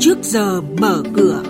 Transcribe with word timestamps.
trước 0.00 0.18
giờ 0.22 0.60
mở 0.60 1.02
cửa. 1.16 1.42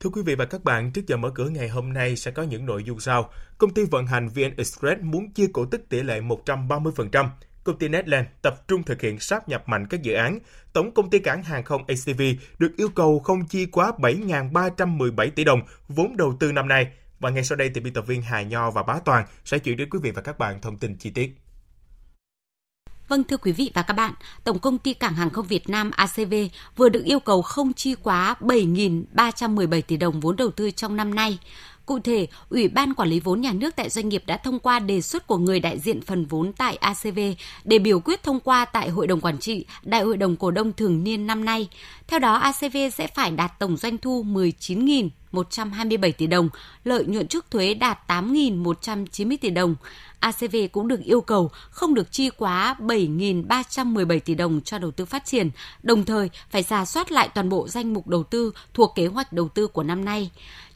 Thưa 0.00 0.10
quý 0.10 0.22
vị 0.22 0.34
và 0.34 0.44
các 0.44 0.64
bạn, 0.64 0.92
trước 0.92 1.02
giờ 1.06 1.16
mở 1.16 1.30
cửa 1.34 1.48
ngày 1.48 1.68
hôm 1.68 1.92
nay 1.92 2.16
sẽ 2.16 2.30
có 2.30 2.42
những 2.42 2.66
nội 2.66 2.84
dung 2.84 3.00
sau. 3.00 3.30
Công 3.58 3.74
ty 3.74 3.84
vận 3.90 4.06
hành 4.06 4.28
VN 4.28 4.56
Express 4.56 5.00
muốn 5.02 5.30
chia 5.30 5.46
cổ 5.52 5.64
tức 5.64 5.80
tỷ 5.88 6.02
lệ 6.02 6.20
130%. 6.20 7.26
Công 7.64 7.78
ty 7.78 7.88
Netland 7.88 8.26
tập 8.42 8.68
trung 8.68 8.82
thực 8.82 9.00
hiện 9.00 9.20
sáp 9.20 9.48
nhập 9.48 9.68
mạnh 9.68 9.86
các 9.90 10.02
dự 10.02 10.14
án. 10.14 10.38
Tổng 10.72 10.94
công 10.94 11.10
ty 11.10 11.18
cảng 11.18 11.42
hàng 11.42 11.64
không 11.64 11.84
ACV 11.88 12.22
được 12.58 12.76
yêu 12.76 12.88
cầu 12.88 13.18
không 13.18 13.46
chi 13.46 13.66
quá 13.66 13.92
7.317 13.98 15.30
tỷ 15.30 15.44
đồng 15.44 15.60
vốn 15.88 16.16
đầu 16.16 16.36
tư 16.40 16.52
năm 16.52 16.68
nay. 16.68 16.86
Và 17.22 17.30
ngay 17.30 17.44
sau 17.44 17.56
đây 17.56 17.70
thì 17.74 17.80
biên 17.80 17.92
tập 17.92 18.04
viên 18.06 18.22
Hà 18.22 18.42
Nho 18.42 18.70
và 18.70 18.82
Bá 18.82 18.98
Toàn 19.04 19.26
sẽ 19.44 19.58
chuyển 19.58 19.76
đến 19.76 19.90
quý 19.90 19.98
vị 20.02 20.10
và 20.10 20.22
các 20.22 20.38
bạn 20.38 20.60
thông 20.60 20.78
tin 20.78 20.96
chi 20.98 21.10
tiết. 21.10 21.30
Vâng 23.08 23.24
thưa 23.24 23.36
quý 23.36 23.52
vị 23.52 23.70
và 23.74 23.82
các 23.82 23.94
bạn, 23.94 24.14
Tổng 24.44 24.58
công 24.58 24.78
ty 24.78 24.94
Cảng 24.94 25.14
hàng 25.14 25.30
không 25.30 25.46
Việt 25.46 25.68
Nam 25.68 25.90
ACV 25.90 26.34
vừa 26.76 26.88
được 26.88 27.04
yêu 27.04 27.20
cầu 27.20 27.42
không 27.42 27.72
chi 27.72 27.94
quá 28.02 28.34
7.317 28.40 29.82
tỷ 29.82 29.96
đồng 29.96 30.20
vốn 30.20 30.36
đầu 30.36 30.50
tư 30.50 30.70
trong 30.70 30.96
năm 30.96 31.14
nay. 31.14 31.38
Cụ 31.86 31.98
thể, 31.98 32.26
Ủy 32.48 32.68
ban 32.68 32.94
Quản 32.94 33.08
lý 33.08 33.20
vốn 33.20 33.40
nhà 33.40 33.52
nước 33.52 33.76
tại 33.76 33.90
doanh 33.90 34.08
nghiệp 34.08 34.22
đã 34.26 34.36
thông 34.36 34.58
qua 34.58 34.78
đề 34.78 35.00
xuất 35.00 35.26
của 35.26 35.38
người 35.38 35.60
đại 35.60 35.78
diện 35.78 36.00
phần 36.00 36.26
vốn 36.26 36.52
tại 36.52 36.76
ACV 36.76 37.18
để 37.64 37.78
biểu 37.78 38.00
quyết 38.00 38.22
thông 38.22 38.40
qua 38.40 38.64
tại 38.64 38.88
Hội 38.88 39.06
đồng 39.06 39.20
Quản 39.20 39.38
trị, 39.38 39.66
Đại 39.82 40.02
hội 40.02 40.16
đồng 40.16 40.36
cổ 40.36 40.50
đông 40.50 40.72
thường 40.72 41.04
niên 41.04 41.26
năm 41.26 41.44
nay. 41.44 41.68
Theo 42.06 42.18
đó, 42.18 42.34
ACV 42.34 42.76
sẽ 42.94 43.06
phải 43.06 43.30
đạt 43.30 43.58
tổng 43.58 43.76
doanh 43.76 43.98
thu 43.98 44.22
127 45.32 46.12
tỷ 46.12 46.26
đồng, 46.26 46.48
lợi 46.84 47.04
nhuận 47.04 47.28
trước 47.28 47.50
thuế 47.50 47.74
đạt 47.74 47.98
8.190 48.08 49.36
tỷ 49.40 49.50
đồng. 49.50 49.74
ACV 50.20 50.56
cũng 50.72 50.88
được 50.88 51.00
yêu 51.04 51.20
cầu 51.20 51.50
không 51.70 51.94
được 51.94 52.12
chi 52.12 52.30
quá 52.30 52.76
7.317 52.78 54.20
tỷ 54.20 54.34
đồng 54.34 54.60
cho 54.60 54.78
đầu 54.78 54.90
tư 54.90 55.04
phát 55.04 55.24
triển, 55.24 55.50
đồng 55.82 56.04
thời 56.04 56.30
phải 56.50 56.62
giả 56.62 56.84
soát 56.84 57.12
lại 57.12 57.28
toàn 57.34 57.48
bộ 57.48 57.68
danh 57.68 57.92
mục 57.92 58.08
đầu 58.08 58.22
tư 58.22 58.52
thuộc 58.74 58.92
kế 58.94 59.06
hoạch 59.06 59.32
đầu 59.32 59.48
tư 59.48 59.66
của 59.66 59.82
năm 59.82 60.04
nay 60.04 60.30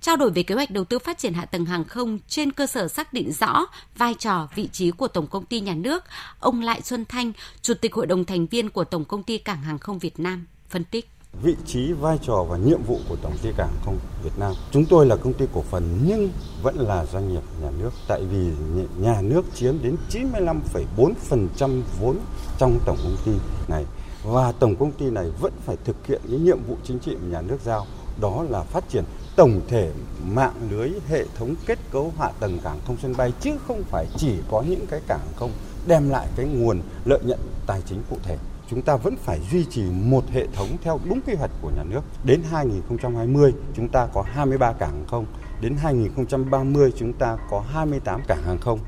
trao 0.06 0.16
đổi 0.16 0.30
về 0.30 0.42
kế 0.42 0.54
hoạch 0.54 0.70
đầu 0.70 0.84
tư 0.84 0.98
phát 0.98 1.18
triển 1.18 1.34
hạ 1.34 1.44
tầng 1.44 1.64
hàng 1.64 1.84
không 1.84 2.18
trên 2.28 2.52
cơ 2.52 2.66
sở 2.66 2.88
xác 2.88 3.12
định 3.12 3.32
rõ 3.32 3.66
vai 3.96 4.14
trò, 4.14 4.48
vị 4.54 4.68
trí 4.72 4.90
của 4.90 5.08
Tổng 5.08 5.26
công 5.26 5.44
ty 5.44 5.60
nhà 5.60 5.74
nước, 5.74 6.04
ông 6.40 6.60
Lại 6.60 6.82
Xuân 6.82 7.04
Thanh, 7.04 7.32
Chủ 7.62 7.74
tịch 7.74 7.94
Hội 7.94 8.06
đồng 8.06 8.24
thành 8.24 8.46
viên 8.46 8.70
của 8.70 8.84
Tổng 8.84 9.04
công 9.04 9.22
ty 9.22 9.38
Cảng 9.38 9.62
hàng 9.62 9.78
không 9.78 9.98
Việt 9.98 10.20
Nam 10.20 10.46
phân 10.68 10.84
tích 10.84 11.15
vị 11.42 11.56
trí, 11.66 11.92
vai 11.92 12.18
trò 12.22 12.44
và 12.48 12.56
nhiệm 12.56 12.82
vụ 12.82 12.98
của 13.08 13.16
Tổng 13.22 13.36
ty 13.42 13.52
Cảng 13.56 13.72
không 13.84 13.98
Việt 14.24 14.38
Nam. 14.38 14.52
Chúng 14.70 14.84
tôi 14.84 15.06
là 15.06 15.16
công 15.16 15.32
ty 15.32 15.46
cổ 15.54 15.62
phần 15.70 15.98
nhưng 16.06 16.30
vẫn 16.62 16.76
là 16.76 17.06
doanh 17.06 17.28
nghiệp 17.32 17.42
nhà 17.62 17.70
nước. 17.78 17.90
Tại 18.08 18.22
vì 18.30 18.50
nhà 18.98 19.20
nước 19.22 19.44
chiếm 19.54 19.82
đến 19.82 19.96
95,4% 20.10 21.82
vốn 22.00 22.16
trong 22.58 22.78
tổng 22.86 22.96
công 23.02 23.16
ty 23.24 23.32
này. 23.68 23.84
Và 24.24 24.52
tổng 24.52 24.76
công 24.76 24.92
ty 24.92 25.10
này 25.10 25.30
vẫn 25.40 25.52
phải 25.64 25.76
thực 25.84 26.06
hiện 26.06 26.20
những 26.24 26.44
nhiệm 26.44 26.58
vụ 26.68 26.76
chính 26.84 26.98
trị 26.98 27.16
mà 27.16 27.28
nhà 27.28 27.42
nước 27.42 27.58
giao. 27.64 27.86
Đó 28.20 28.44
là 28.48 28.62
phát 28.62 28.84
triển 28.88 29.04
tổng 29.36 29.60
thể 29.68 29.92
mạng 30.26 30.54
lưới 30.70 30.90
hệ 31.08 31.24
thống 31.38 31.54
kết 31.66 31.78
cấu 31.90 32.12
hạ 32.18 32.30
tầng 32.40 32.58
cảng 32.64 32.80
không 32.86 32.96
sân 33.02 33.14
bay 33.16 33.32
chứ 33.40 33.50
không 33.68 33.82
phải 33.82 34.06
chỉ 34.16 34.32
có 34.50 34.64
những 34.68 34.86
cái 34.86 35.00
cảng 35.08 35.26
không 35.36 35.50
đem 35.86 36.08
lại 36.08 36.28
cái 36.36 36.46
nguồn 36.46 36.80
lợi 37.04 37.20
nhuận 37.24 37.40
tài 37.66 37.82
chính 37.86 38.02
cụ 38.10 38.16
thể 38.22 38.36
chúng 38.70 38.82
ta 38.82 38.96
vẫn 38.96 39.16
phải 39.16 39.40
duy 39.50 39.64
trì 39.64 39.82
một 39.82 40.24
hệ 40.32 40.46
thống 40.52 40.68
theo 40.82 41.00
đúng 41.04 41.20
quy 41.26 41.34
hoạch 41.34 41.50
của 41.62 41.70
nhà 41.76 41.82
nước. 41.84 42.00
Đến 42.24 42.42
2020 42.50 43.52
chúng 43.76 43.88
ta 43.88 44.06
có 44.14 44.22
23 44.22 44.72
cảng 44.72 44.90
hàng 44.90 45.06
không, 45.06 45.26
đến 45.60 45.76
2030 45.82 46.92
chúng 46.98 47.12
ta 47.12 47.36
có 47.50 47.64
28 47.72 48.20
cảng 48.28 48.42
hàng 48.42 48.58
không. 48.58 48.78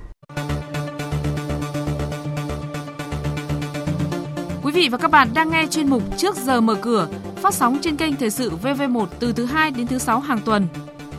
Quý 4.62 4.72
vị 4.72 4.88
và 4.88 4.98
các 4.98 5.10
bạn 5.10 5.28
đang 5.34 5.50
nghe 5.50 5.66
chuyên 5.70 5.88
mục 5.90 6.02
Trước 6.16 6.36
giờ 6.36 6.61
mở 6.61 6.74
cửa 6.83 7.08
phát 7.36 7.55
sóng 7.55 7.78
trên 7.83 7.96
kênh 7.96 8.17
Thời 8.17 8.30
sự 8.30 8.52
VV1 8.62 9.06
từ 9.18 9.33
thứ 9.33 9.44
2 9.44 9.70
đến 9.70 9.86
thứ 9.86 9.98
6 9.98 10.20
hàng 10.20 10.40
tuần. 10.44 10.67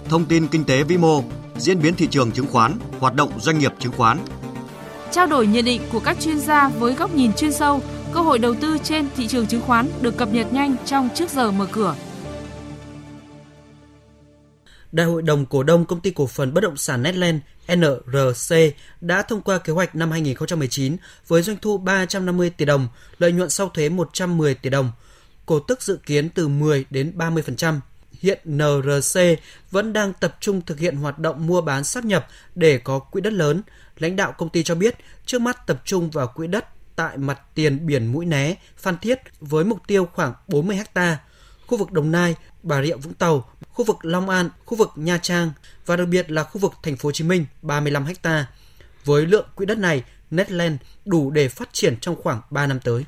Thông 0.09 0.25
tin 0.25 0.47
kinh 0.47 0.63
tế 0.63 0.83
vĩ 0.83 0.97
mô, 0.97 1.23
diễn 1.57 1.81
biến 1.81 1.95
thị 1.95 2.07
trường 2.07 2.31
chứng 2.31 2.47
khoán, 2.51 2.73
hoạt 2.99 3.15
động 3.15 3.31
doanh 3.39 3.59
nghiệp 3.59 3.73
chứng 3.79 3.91
khoán. 3.97 4.17
Trao 5.11 5.27
đổi 5.27 5.47
nhận 5.47 5.65
định 5.65 5.81
của 5.91 5.99
các 5.99 6.19
chuyên 6.19 6.39
gia 6.39 6.69
với 6.69 6.93
góc 6.93 7.15
nhìn 7.15 7.33
chuyên 7.33 7.51
sâu, 7.51 7.81
cơ 8.13 8.21
hội 8.21 8.39
đầu 8.39 8.55
tư 8.61 8.77
trên 8.83 9.07
thị 9.15 9.27
trường 9.27 9.47
chứng 9.47 9.61
khoán 9.61 9.87
được 10.01 10.17
cập 10.17 10.29
nhật 10.29 10.53
nhanh 10.53 10.75
trong 10.85 11.09
Trước 11.15 11.29
giờ 11.29 11.51
mở 11.51 11.67
cửa. 11.71 11.95
Đại 14.91 15.05
hội 15.05 15.21
đồng 15.21 15.45
cổ 15.45 15.63
đông 15.63 15.85
công 15.85 16.01
ty 16.01 16.11
cổ 16.11 16.27
phần 16.27 16.53
bất 16.53 16.61
động 16.61 16.77
sản 16.77 17.03
Netland 17.03 17.37
NRC 17.75 18.55
đã 19.01 19.21
thông 19.21 19.41
qua 19.41 19.57
kế 19.57 19.73
hoạch 19.73 19.95
năm 19.95 20.11
2019 20.11 20.97
với 21.27 21.41
doanh 21.41 21.57
thu 21.61 21.77
350 21.77 22.49
tỷ 22.49 22.65
đồng, 22.65 22.87
lợi 23.17 23.31
nhuận 23.31 23.49
sau 23.49 23.69
thuế 23.69 23.89
110 23.89 24.55
tỷ 24.55 24.69
đồng, 24.69 24.91
cổ 25.45 25.59
tức 25.59 25.81
dự 25.81 25.99
kiến 26.05 26.29
từ 26.29 26.47
10 26.47 26.85
đến 26.89 27.13
30%. 27.17 27.79
Hiện 28.11 28.39
NRC 28.45 29.19
vẫn 29.71 29.93
đang 29.93 30.13
tập 30.13 30.37
trung 30.39 30.61
thực 30.61 30.79
hiện 30.79 30.95
hoạt 30.95 31.19
động 31.19 31.47
mua 31.47 31.61
bán 31.61 31.83
sáp 31.83 32.05
nhập 32.05 32.27
để 32.55 32.77
có 32.77 32.99
quỹ 32.99 33.21
đất 33.21 33.33
lớn. 33.33 33.61
Lãnh 33.97 34.15
đạo 34.15 34.33
công 34.37 34.49
ty 34.49 34.63
cho 34.63 34.75
biết, 34.75 34.95
trước 35.25 35.41
mắt 35.41 35.67
tập 35.67 35.81
trung 35.85 36.09
vào 36.09 36.27
quỹ 36.27 36.47
đất 36.47 36.65
tại 36.99 37.17
mặt 37.17 37.41
tiền 37.55 37.85
biển 37.85 38.07
Mũi 38.07 38.25
Né, 38.25 38.55
Phan 38.77 38.97
Thiết 38.97 39.19
với 39.39 39.63
mục 39.65 39.79
tiêu 39.87 40.09
khoảng 40.13 40.33
40 40.47 40.79
ha. 40.95 41.17
Khu 41.67 41.77
vực 41.77 41.91
Đồng 41.91 42.11
Nai, 42.11 42.35
Bà 42.63 42.83
Rịa 42.83 42.95
Vũng 42.95 43.13
Tàu, 43.13 43.49
khu 43.69 43.85
vực 43.85 43.97
Long 44.01 44.29
An, 44.29 44.49
khu 44.65 44.77
vực 44.77 44.91
Nha 44.95 45.17
Trang 45.17 45.51
và 45.85 45.95
đặc 45.95 46.07
biệt 46.07 46.31
là 46.31 46.43
khu 46.43 46.59
vực 46.59 46.73
Thành 46.83 46.97
phố 46.97 47.07
Hồ 47.07 47.11
Chí 47.11 47.23
Minh 47.23 47.45
35 47.61 48.05
ha. 48.23 48.47
Với 49.05 49.25
lượng 49.25 49.47
quỹ 49.55 49.65
đất 49.65 49.77
này, 49.77 50.03
Netland 50.31 50.75
đủ 51.05 51.31
để 51.31 51.49
phát 51.49 51.69
triển 51.73 51.97
trong 51.99 52.15
khoảng 52.15 52.41
3 52.49 52.67
năm 52.67 52.79
tới. 52.79 53.05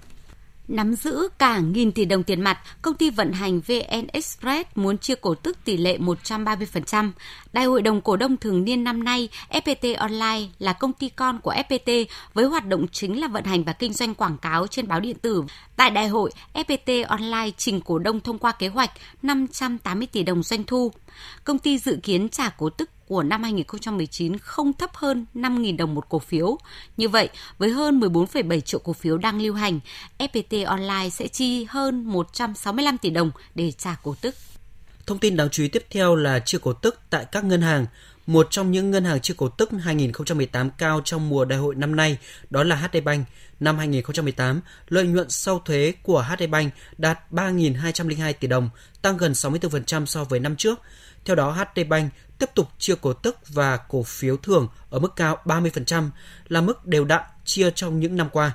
Nắm 0.72 0.94
giữ 0.96 1.28
cả 1.38 1.60
nghìn 1.60 1.92
tỷ 1.92 2.06
đồng 2.06 2.24
tiền 2.24 2.42
mặt, 2.42 2.60
công 2.82 2.96
ty 2.96 3.10
vận 3.10 3.32
hành 3.32 3.60
VN 3.60 4.08
Express 4.08 4.70
muốn 4.76 4.98
chia 4.98 5.16
cổ 5.16 5.36
tức 5.36 5.58
tỷ 5.66 5.78
lệ 5.78 5.98
130%. 5.98 7.12
Đại 7.54 7.66
hội 7.66 7.82
đồng 7.82 8.02
cổ 8.02 8.16
đông 8.16 8.38
thường 8.38 8.64
niên 8.64 8.84
năm 8.84 9.04
nay, 9.04 9.30
FPT 9.50 9.96
Online 9.98 10.48
là 10.60 10.74
công 10.74 10.94
ty 10.94 11.10
con 11.10 11.40
của 11.40 11.54
FPT 11.54 12.06
với 12.34 12.46
hoạt 12.46 12.68
động 12.68 12.88
chính 12.92 13.22
là 13.22 13.28
vận 13.28 13.44
hành 13.44 13.64
và 13.64 13.74
kinh 13.74 13.94
doanh 13.94 14.16
quảng 14.16 14.38
cáo 14.38 14.68
trên 14.68 14.88
báo 14.88 15.00
điện 15.00 15.18
tử. 15.22 15.44
Tại 15.76 15.90
đại 15.90 16.08
hội, 16.08 16.32
FPT 16.54 17.06
Online 17.08 17.52
trình 17.58 17.82
cổ 17.82 18.00
đông 18.00 18.20
thông 18.20 18.38
qua 18.38 18.52
kế 18.52 18.68
hoạch 18.68 18.92
580 19.22 20.08
tỷ 20.12 20.24
đồng 20.24 20.44
doanh 20.44 20.64
thu. 20.64 20.92
Công 21.44 21.60
ty 21.60 21.78
dự 21.78 21.98
kiến 22.04 22.30
trả 22.30 22.50
cổ 22.50 22.70
tức 22.70 22.90
của 23.12 23.24
năm 23.24 23.44
2019 23.44 24.38
không 24.38 24.74
thấp 24.74 24.90
hơn 24.94 25.26
5.000 25.36 25.78
đồng 25.78 25.96
một 25.96 26.10
cổ 26.10 26.20
phiếu. 26.20 26.58
Như 26.98 27.10
vậy, 27.10 27.30
với 27.58 27.70
hơn 27.70 28.00
14,7 28.00 28.60
triệu 28.60 28.80
cổ 28.80 28.94
phiếu 28.94 29.18
đang 29.18 29.42
lưu 29.42 29.54
hành, 29.54 29.80
FPT 30.18 30.68
Online 30.68 31.10
sẽ 31.10 31.28
chi 31.28 31.66
hơn 31.70 32.04
165 32.04 32.98
tỷ 32.98 33.10
đồng 33.10 33.32
để 33.56 33.72
trả 33.72 33.96
cổ 34.04 34.16
tức. 34.22 34.36
Thông 35.06 35.20
tin 35.20 35.38
đáng 35.38 35.50
chú 35.50 35.64
ý 35.64 35.70
tiếp 35.70 35.86
theo 35.90 36.16
là 36.16 36.40
chia 36.40 36.58
cổ 36.58 36.74
tức 36.74 37.00
tại 37.10 37.26
các 37.32 37.44
ngân 37.44 37.62
hàng. 37.62 37.86
Một 38.32 38.48
trong 38.50 38.72
những 38.72 38.92
ngân 38.92 39.06
hàng 39.06 39.22
chia 39.22 39.34
cổ 39.38 39.50
tức 39.50 39.70
2018 39.82 40.70
cao 40.70 41.02
trong 41.06 41.30
mùa 41.30 41.46
đại 41.46 41.60
hội 41.60 41.76
năm 41.76 41.96
nay 41.96 42.18
đó 42.50 42.64
là 42.64 42.76
HD 42.76 42.98
Bank. 43.04 43.28
Năm 43.60 43.78
2018, 43.78 44.62
lợi 44.90 45.08
nhuận 45.08 45.30
sau 45.30 45.60
thuế 45.60 45.94
của 46.04 46.22
HD 46.22 46.44
Bank 46.50 46.74
đạt 46.98 47.20
3.202 47.32 48.34
tỷ 48.40 48.48
đồng, 48.48 48.70
tăng 49.02 49.18
gần 49.18 49.32
64% 49.32 50.06
so 50.06 50.24
với 50.24 50.40
năm 50.40 50.56
trước. 50.56 50.80
Theo 51.26 51.36
đó, 51.36 51.52
HD 51.52 51.80
Bank 51.90 52.14
tiếp 52.40 52.50
tục 52.56 52.68
chia 52.78 52.96
cổ 53.02 53.14
tức 53.14 53.38
và 53.48 53.78
cổ 53.78 54.04
phiếu 54.04 54.38
thưởng 54.38 54.68
ở 54.90 55.00
mức 55.00 55.16
cao 55.16 55.38
30% 55.46 56.10
là 56.48 56.62
mức 56.62 56.86
đều 56.86 57.06
đặn 57.06 57.22
chia 57.46 57.72
trong 57.72 58.00
những 58.00 58.16
năm 58.16 58.30
qua. 58.32 58.54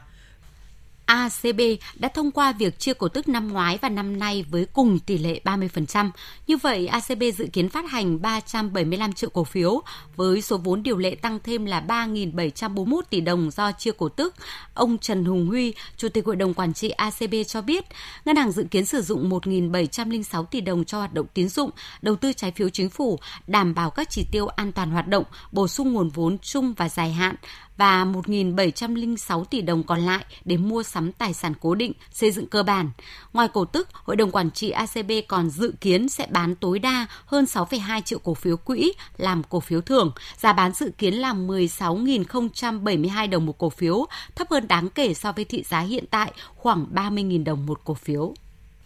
ACB 1.06 1.60
đã 1.94 2.08
thông 2.08 2.30
qua 2.30 2.52
việc 2.52 2.78
chia 2.78 2.94
cổ 2.94 3.08
tức 3.08 3.28
năm 3.28 3.52
ngoái 3.52 3.78
và 3.82 3.88
năm 3.88 4.18
nay 4.18 4.44
với 4.50 4.66
cùng 4.72 4.98
tỷ 4.98 5.18
lệ 5.18 5.40
30%. 5.44 6.10
Như 6.46 6.56
vậy, 6.56 6.86
ACB 6.86 7.22
dự 7.36 7.46
kiến 7.52 7.68
phát 7.68 7.90
hành 7.90 8.22
375 8.22 9.12
triệu 9.12 9.30
cổ 9.30 9.44
phiếu 9.44 9.82
với 10.16 10.42
số 10.42 10.58
vốn 10.58 10.82
điều 10.82 10.96
lệ 10.96 11.14
tăng 11.14 11.38
thêm 11.44 11.64
là 11.64 11.84
3.741 11.88 13.00
tỷ 13.10 13.20
đồng 13.20 13.50
do 13.50 13.72
chia 13.72 13.90
cổ 13.92 14.08
tức. 14.08 14.34
Ông 14.74 14.98
Trần 14.98 15.24
Hùng 15.24 15.46
Huy, 15.46 15.74
Chủ 15.96 16.08
tịch 16.08 16.26
Hội 16.26 16.36
đồng 16.36 16.54
Quản 16.54 16.74
trị 16.74 16.88
ACB 16.88 17.34
cho 17.46 17.62
biết, 17.62 17.84
ngân 18.24 18.36
hàng 18.36 18.52
dự 18.52 18.64
kiến 18.70 18.84
sử 18.84 19.02
dụng 19.02 19.30
1.706 19.30 20.44
tỷ 20.44 20.60
đồng 20.60 20.84
cho 20.84 20.98
hoạt 20.98 21.14
động 21.14 21.26
tín 21.34 21.48
dụng, 21.48 21.70
đầu 22.02 22.16
tư 22.16 22.32
trái 22.32 22.50
phiếu 22.50 22.68
chính 22.68 22.90
phủ, 22.90 23.18
đảm 23.46 23.74
bảo 23.74 23.90
các 23.90 24.10
chỉ 24.10 24.26
tiêu 24.32 24.46
an 24.46 24.72
toàn 24.72 24.90
hoạt 24.90 25.08
động, 25.08 25.24
bổ 25.52 25.68
sung 25.68 25.92
nguồn 25.92 26.08
vốn 26.08 26.38
chung 26.38 26.74
và 26.76 26.88
dài 26.88 27.12
hạn, 27.12 27.34
và 27.76 28.04
1.706 28.04 29.44
tỷ 29.44 29.60
đồng 29.60 29.82
còn 29.82 30.00
lại 30.00 30.24
để 30.44 30.56
mua 30.56 30.82
sắm 30.82 31.12
tài 31.12 31.34
sản 31.34 31.52
cố 31.60 31.74
định, 31.74 31.92
xây 32.12 32.30
dựng 32.30 32.46
cơ 32.46 32.62
bản. 32.62 32.90
Ngoài 33.32 33.48
cổ 33.52 33.64
tức, 33.64 33.88
Hội 33.92 34.16
đồng 34.16 34.30
Quản 34.30 34.50
trị 34.50 34.70
ACB 34.70 35.10
còn 35.28 35.50
dự 35.50 35.74
kiến 35.80 36.08
sẽ 36.08 36.26
bán 36.30 36.54
tối 36.56 36.78
đa 36.78 37.06
hơn 37.26 37.44
6,2 37.44 38.00
triệu 38.00 38.18
cổ 38.18 38.34
phiếu 38.34 38.56
quỹ 38.56 38.92
làm 39.16 39.42
cổ 39.42 39.60
phiếu 39.60 39.80
thưởng. 39.80 40.12
Giá 40.38 40.52
bán 40.52 40.72
dự 40.72 40.90
kiến 40.98 41.14
là 41.14 41.32
16.072 41.32 43.30
đồng 43.30 43.46
một 43.46 43.58
cổ 43.58 43.70
phiếu, 43.70 44.06
thấp 44.34 44.50
hơn 44.50 44.68
đáng 44.68 44.88
kể 44.88 45.14
so 45.14 45.32
với 45.32 45.44
thị 45.44 45.62
giá 45.68 45.80
hiện 45.80 46.04
tại 46.10 46.32
khoảng 46.54 46.86
30.000 46.94 47.44
đồng 47.44 47.66
một 47.66 47.80
cổ 47.84 47.94
phiếu. 47.94 48.34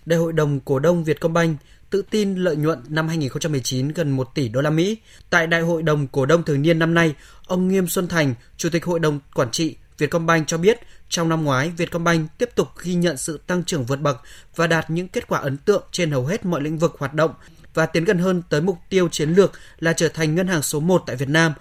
Đại 0.06 0.18
hội 0.18 0.32
đồng 0.32 0.60
cổ 0.60 0.78
đông 0.78 1.04
Vietcombank 1.04 1.60
tự 1.90 2.02
tin 2.10 2.34
lợi 2.34 2.56
nhuận 2.56 2.78
năm 2.88 3.08
2019 3.08 3.88
gần 3.88 4.10
1 4.10 4.34
tỷ 4.34 4.48
đô 4.48 4.60
la 4.60 4.70
Mỹ. 4.70 4.98
Tại 5.30 5.46
Đại 5.46 5.60
hội 5.60 5.82
đồng 5.82 6.06
cổ 6.08 6.26
đông 6.26 6.42
thường 6.42 6.62
niên 6.62 6.78
năm 6.78 6.94
nay, 6.94 7.14
ông 7.46 7.68
Nghiêm 7.68 7.86
Xuân 7.88 8.08
Thành, 8.08 8.34
Chủ 8.56 8.68
tịch 8.68 8.84
Hội 8.84 9.00
đồng 9.00 9.20
Quản 9.34 9.50
trị 9.50 9.76
Vietcombank 9.98 10.46
cho 10.46 10.58
biết, 10.58 10.80
trong 11.08 11.28
năm 11.28 11.44
ngoái, 11.44 11.72
Vietcombank 11.76 12.38
tiếp 12.38 12.50
tục 12.54 12.68
ghi 12.82 12.94
nhận 12.94 13.16
sự 13.16 13.40
tăng 13.46 13.64
trưởng 13.64 13.84
vượt 13.84 14.00
bậc 14.00 14.16
và 14.56 14.66
đạt 14.66 14.90
những 14.90 15.08
kết 15.08 15.28
quả 15.28 15.38
ấn 15.38 15.56
tượng 15.56 15.82
trên 15.92 16.10
hầu 16.10 16.26
hết 16.26 16.44
mọi 16.44 16.60
lĩnh 16.60 16.78
vực 16.78 16.96
hoạt 16.98 17.14
động 17.14 17.34
và 17.74 17.86
tiến 17.86 18.04
gần 18.04 18.18
hơn 18.18 18.42
tới 18.48 18.60
mục 18.60 18.76
tiêu 18.88 19.08
chiến 19.08 19.30
lược 19.30 19.52
là 19.78 19.92
trở 19.92 20.08
thành 20.08 20.34
ngân 20.34 20.48
hàng 20.48 20.62
số 20.62 20.80
1 20.80 21.02
tại 21.06 21.16
Việt 21.16 21.28
Nam 21.28 21.52